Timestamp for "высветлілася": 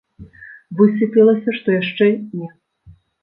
0.79-1.49